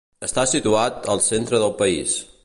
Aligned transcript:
Està 0.27 0.45
situat 0.53 1.09
al 1.15 1.21
centre 1.25 1.59
del 1.65 1.75
país. 1.83 2.17